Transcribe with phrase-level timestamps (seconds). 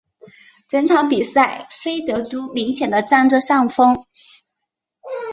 [0.67, 4.03] 整场比赛菲德都明显的占着上风。